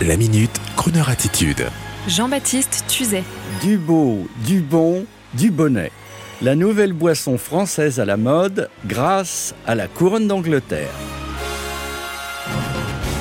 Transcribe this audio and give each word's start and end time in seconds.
La 0.00 0.16
minute, 0.16 0.50
Kroneur 0.76 1.10
attitude. 1.10 1.64
Jean-Baptiste 2.08 2.84
Tuzet. 2.88 3.22
Du 3.62 3.76
beau, 3.76 4.26
du 4.44 4.60
bon, 4.60 5.04
du 5.34 5.52
bonnet. 5.52 5.92
La 6.40 6.56
nouvelle 6.56 6.92
boisson 6.92 7.38
française 7.38 8.00
à 8.00 8.04
la 8.04 8.16
mode 8.16 8.68
grâce 8.84 9.54
à 9.64 9.76
la 9.76 9.86
couronne 9.86 10.26
d'Angleterre. 10.26 10.90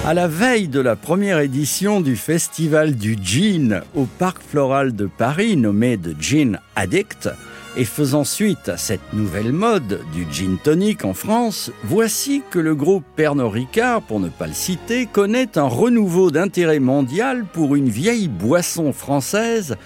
À 0.08 0.16
la 0.16 0.28
veille 0.28 0.70
de 0.70 0.80
la 0.80 0.96
première 0.96 1.40
édition 1.40 2.02
du 2.02 2.16
festival 2.16 2.96
du 2.96 3.16
gin 3.22 3.82
au 3.94 4.06
Parc 4.06 4.42
Floral 4.42 4.96
de 4.96 5.06
Paris, 5.06 5.58
nommé 5.58 6.00
The 6.00 6.20
Gin 6.20 6.60
Addict, 6.76 7.30
et 7.78 7.86
faisant 7.86 8.24
suite 8.24 8.70
à 8.70 8.78
cette 8.78 9.14
nouvelle 9.14 9.54
mode 9.54 10.02
du 10.14 10.26
gin 10.32 10.58
tonic 10.62 11.06
en 11.06 11.14
France, 11.14 11.72
voici 11.84 12.42
que 12.50 12.60
le 12.60 12.76
groupe 12.76 13.04
Pernod 13.16 13.52
Ricard, 13.52 14.02
pour 14.02 14.20
ne 14.20 14.30
pas 14.30 14.48
le 14.48 14.54
citer, 14.54 15.06
connaît 15.06 15.58
un 15.58 15.68
renouveau 15.68 16.32
d'intérêt 16.32 16.80
mondial 16.80 17.46
pour 17.46 17.76
une 17.76 17.90
vieille 17.90 18.28
boisson 18.28 18.94
française 18.94 19.78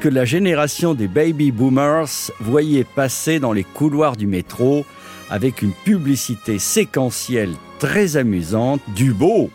que 0.00 0.08
la 0.08 0.24
génération 0.24 0.94
des 0.94 1.08
baby 1.08 1.50
boomers 1.50 2.30
voyait 2.40 2.84
passer 2.84 3.38
dans 3.38 3.52
les 3.52 3.64
couloirs 3.64 4.16
du 4.16 4.26
métro 4.26 4.84
avec 5.30 5.62
une 5.62 5.72
publicité 5.84 6.58
séquentielle 6.58 7.54
très 7.78 8.16
amusante 8.16 8.80
du 8.94 9.12
beau, 9.12 9.50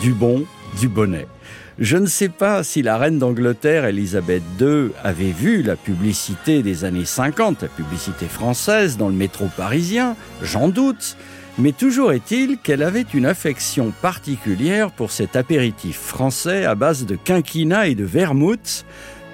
du 0.00 0.12
bon, 0.12 0.44
du 0.80 0.88
bonnet. 0.88 1.26
Je 1.78 1.98
ne 1.98 2.06
sais 2.06 2.30
pas 2.30 2.64
si 2.64 2.80
la 2.80 2.96
reine 2.96 3.18
d'Angleterre, 3.18 3.84
Elisabeth 3.84 4.42
II, 4.58 4.92
avait 5.04 5.30
vu 5.30 5.62
la 5.62 5.76
publicité 5.76 6.62
des 6.62 6.86
années 6.86 7.04
50, 7.04 7.60
la 7.60 7.68
publicité 7.68 8.28
française 8.28 8.96
dans 8.96 9.08
le 9.08 9.14
métro 9.14 9.44
parisien, 9.58 10.16
j'en 10.40 10.68
doute, 10.68 11.18
mais 11.58 11.72
toujours 11.72 12.12
est-il 12.12 12.56
qu'elle 12.56 12.82
avait 12.82 13.04
une 13.12 13.26
affection 13.26 13.92
particulière 14.00 14.90
pour 14.90 15.10
cet 15.10 15.36
apéritif 15.36 15.98
français 15.98 16.64
à 16.64 16.74
base 16.74 17.04
de 17.04 17.14
quinquina 17.14 17.88
et 17.88 17.94
de 17.94 18.04
vermouth, 18.04 18.86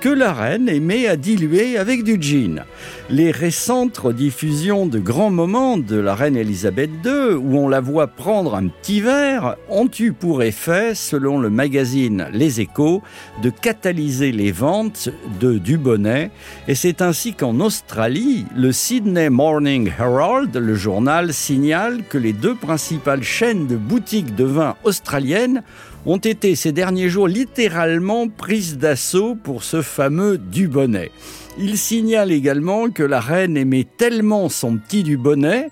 que 0.02 0.08
la 0.08 0.32
reine 0.32 0.68
aimait 0.68 1.06
à 1.06 1.14
diluer 1.14 1.78
avec 1.78 2.02
du 2.02 2.20
gin. 2.20 2.64
Les 3.08 3.30
récentes 3.30 3.96
rediffusions 3.98 4.86
de 4.86 4.98
grands 4.98 5.30
moments 5.30 5.78
de 5.78 5.94
la 5.94 6.16
reine 6.16 6.36
Elisabeth 6.36 6.90
II, 7.04 7.34
où 7.36 7.56
on 7.56 7.68
la 7.68 7.80
voit 7.80 8.08
prendre 8.08 8.56
un 8.56 8.66
petit 8.66 9.00
verre, 9.00 9.54
ont 9.68 9.88
eu 10.00 10.12
pour 10.12 10.42
effet, 10.42 10.96
selon 10.96 11.38
le 11.38 11.50
magazine 11.50 12.26
Les 12.32 12.60
Échos, 12.60 13.00
de 13.44 13.50
catalyser 13.50 14.32
les 14.32 14.50
ventes 14.50 15.08
de 15.38 15.58
Dubonnet. 15.58 16.32
Et 16.66 16.74
c'est 16.74 17.00
ainsi 17.00 17.34
qu'en 17.34 17.60
Australie, 17.60 18.44
le 18.56 18.72
Sydney 18.72 19.30
Morning 19.30 19.88
Herald, 19.96 20.56
le 20.56 20.74
journal, 20.74 21.32
signale 21.32 22.02
que 22.08 22.18
les 22.18 22.32
deux 22.32 22.56
principales 22.56 23.22
chaînes 23.22 23.68
de 23.68 23.76
boutiques 23.76 24.34
de 24.34 24.44
vin 24.46 24.74
australiennes 24.82 25.62
ont 26.06 26.18
été 26.18 26.56
ces 26.56 26.72
derniers 26.72 27.08
jours 27.08 27.28
littéralement 27.28 28.28
prises 28.28 28.78
d'assaut 28.78 29.36
pour 29.36 29.62
ce 29.62 29.82
fameux 29.92 30.38
Dubonnet. 30.38 31.10
Il 31.58 31.76
signale 31.76 32.32
également 32.32 32.88
que 32.88 33.02
la 33.02 33.20
reine 33.20 33.58
aimait 33.58 33.86
tellement 33.98 34.48
son 34.48 34.78
petit 34.78 35.02
Dubonnet 35.02 35.68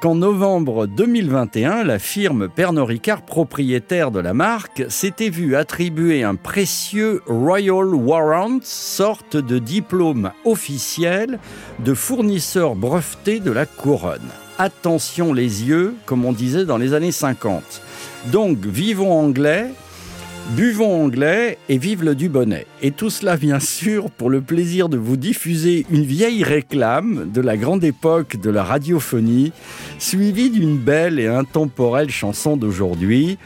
qu'en 0.00 0.14
novembre 0.14 0.86
2021, 0.86 1.82
la 1.82 1.98
firme 1.98 2.48
Pernod 2.48 2.86
Ricard, 2.86 3.22
propriétaire 3.22 4.12
de 4.12 4.20
la 4.20 4.34
marque, 4.34 4.84
s'était 4.88 5.30
vue 5.30 5.56
attribuer 5.56 6.22
un 6.22 6.36
précieux 6.36 7.22
Royal 7.26 7.92
Warrant, 7.92 8.60
sorte 8.62 9.36
de 9.36 9.58
diplôme 9.58 10.30
officiel 10.44 11.40
de 11.80 11.92
fournisseur 11.92 12.76
breveté 12.76 13.40
de 13.40 13.50
la 13.50 13.66
couronne. 13.66 14.30
Attention 14.58 15.32
les 15.32 15.64
yeux, 15.64 15.94
comme 16.06 16.24
on 16.24 16.32
disait 16.32 16.66
dans 16.66 16.78
les 16.78 16.94
années 16.94 17.10
50. 17.10 17.82
Donc, 18.26 18.58
vivons 18.64 19.12
anglais, 19.12 19.70
buvons 20.54 21.04
anglais 21.04 21.58
et 21.68 21.78
vive 21.78 22.04
le 22.04 22.14
Dubonnet. 22.14 22.66
Et 22.82 22.90
tout 22.90 23.10
cela, 23.10 23.36
bien 23.36 23.60
sûr, 23.60 24.10
pour 24.10 24.30
le 24.30 24.40
plaisir 24.40 24.88
de 24.88 24.96
vous 24.96 25.16
diffuser 25.16 25.86
une 25.90 26.04
vieille 26.04 26.44
réclame 26.44 27.30
de 27.32 27.40
la 27.40 27.56
grande 27.56 27.84
époque 27.84 28.36
de 28.36 28.50
la 28.50 28.62
radiophonie, 28.62 29.52
suivie 29.98 30.50
d'une 30.50 30.78
belle 30.78 31.18
et 31.18 31.26
intemporelle 31.26 32.10
chanson 32.10 32.56
d'aujourd'hui. 32.56 33.38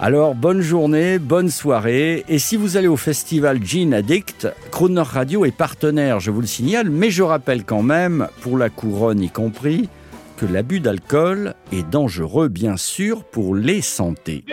Alors, 0.00 0.34
bonne 0.34 0.60
journée, 0.60 1.18
bonne 1.18 1.50
soirée. 1.50 2.24
Et 2.28 2.38
si 2.38 2.56
vous 2.56 2.76
allez 2.76 2.88
au 2.88 2.96
festival 2.96 3.62
Gin 3.62 3.92
Addict, 3.94 4.48
Croner 4.70 5.02
Radio 5.02 5.44
est 5.44 5.56
partenaire, 5.56 6.20
je 6.20 6.30
vous 6.30 6.40
le 6.40 6.46
signale, 6.46 6.90
mais 6.90 7.10
je 7.10 7.22
rappelle 7.22 7.64
quand 7.64 7.82
même, 7.82 8.28
pour 8.40 8.58
la 8.58 8.70
couronne 8.70 9.20
y 9.20 9.30
compris, 9.30 9.88
que 10.36 10.46
l'abus 10.46 10.80
d'alcool 10.80 11.54
est 11.72 11.88
dangereux 11.88 12.48
bien 12.48 12.76
sûr 12.76 13.24
pour 13.24 13.56
les 13.56 13.82
santé. 13.82 14.44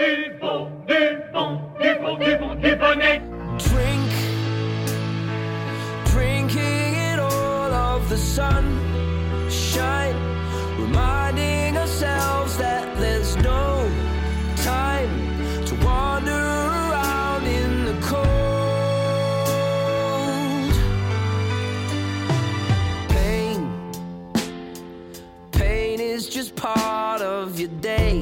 Your 27.66 27.82
day. 27.82 28.22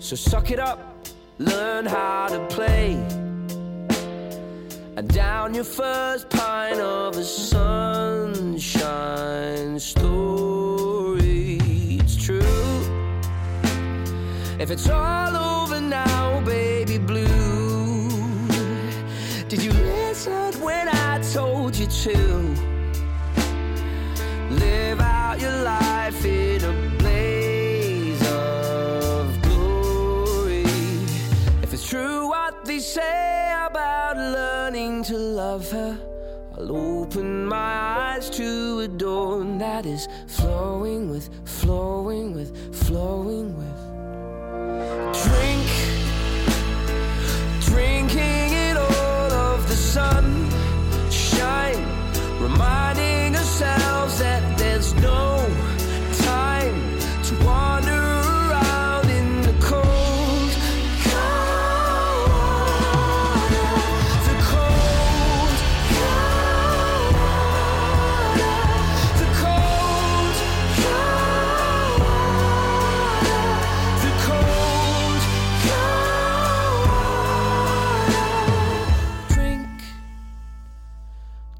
So 0.00 0.16
suck 0.16 0.50
it 0.50 0.58
up, 0.58 1.06
learn 1.38 1.86
how 1.86 2.28
to 2.28 2.46
play. 2.48 2.94
And 4.96 5.08
down 5.14 5.54
your 5.54 5.64
first 5.64 6.28
pint 6.28 6.80
of 6.80 7.16
a 7.16 7.24
sunshine 7.24 8.58
story. 9.78 11.58
It's 12.00 12.16
true. 12.16 12.42
If 14.58 14.70
it's 14.70 14.88
all 14.88 15.36
over 15.36 15.80
now, 15.80 16.40
baby 16.44 16.98
blue, 16.98 18.08
did 19.48 19.62
you 19.62 19.72
listen 19.72 20.60
when 20.60 20.88
I 20.88 21.20
told 21.32 21.76
you 21.76 21.86
to? 21.86 22.18
Live 24.50 25.00
out 25.00 25.40
your 25.40 25.62
life 25.62 26.24
say 32.80 33.52
about 33.66 34.16
learning 34.16 35.02
to 35.04 35.16
love 35.16 35.70
her, 35.70 35.98
I'll 36.56 36.76
open 36.76 37.46
my 37.46 38.14
eyes 38.14 38.30
to 38.30 38.80
a 38.80 38.88
dawn 38.88 39.58
that 39.58 39.86
is 39.86 40.08
flowing 40.26 41.10
with, 41.10 41.28
flowing 41.44 41.87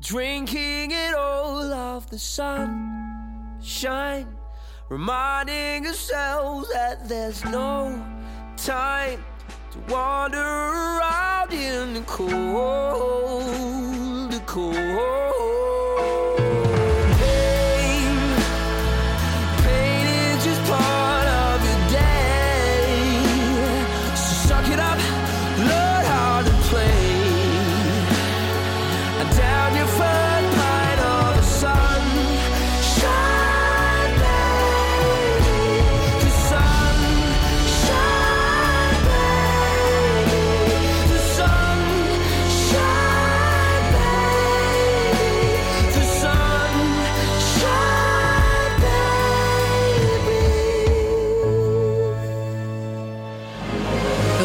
drinking 0.01 0.91
it 0.93 1.15
all 1.15 1.73
of 1.73 2.09
the 2.11 2.19
sun. 2.19 3.59
Shine. 3.63 4.35
Reminding 4.89 5.87
ourselves 5.87 6.73
that 6.73 7.09
there's 7.09 7.45
no 7.45 8.03
time 8.57 9.23
to 9.73 9.79
wander 9.93 10.39
around 10.39 11.53
in 11.53 11.93
the 11.95 12.01
cold 12.03 12.88